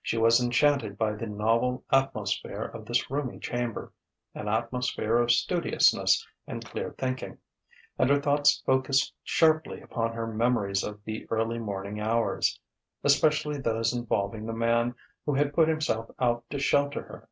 [0.00, 3.92] She was enchanted by the novel atmosphere of this roomy chamber,
[4.32, 7.38] an atmosphere of studiousness and clear thinking.
[7.98, 12.60] And her thoughts focussed sharply upon her memories of the early morning hours,
[13.02, 14.94] especially those involving the man
[15.26, 17.28] who had put himself out to shelter her.